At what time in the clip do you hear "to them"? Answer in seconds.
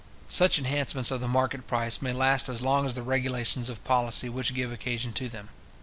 5.13-5.49